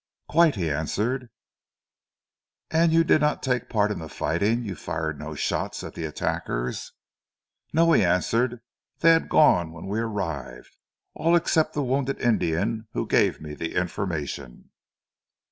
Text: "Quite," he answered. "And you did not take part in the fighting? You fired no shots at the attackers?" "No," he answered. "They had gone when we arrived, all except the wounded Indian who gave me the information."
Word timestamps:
"Quite," 0.27 0.55
he 0.55 0.71
answered. 0.71 1.29
"And 2.71 2.91
you 2.91 3.03
did 3.03 3.21
not 3.21 3.43
take 3.43 3.69
part 3.69 3.91
in 3.91 3.99
the 3.99 4.09
fighting? 4.09 4.65
You 4.65 4.73
fired 4.75 5.19
no 5.19 5.35
shots 5.35 5.83
at 5.83 5.93
the 5.93 6.05
attackers?" 6.05 6.93
"No," 7.71 7.91
he 7.91 8.03
answered. 8.03 8.61
"They 9.01 9.11
had 9.11 9.29
gone 9.29 9.71
when 9.71 9.85
we 9.85 9.99
arrived, 9.99 10.75
all 11.13 11.35
except 11.35 11.73
the 11.73 11.83
wounded 11.83 12.19
Indian 12.19 12.87
who 12.93 13.05
gave 13.05 13.39
me 13.39 13.53
the 13.53 13.75
information." 13.75 14.71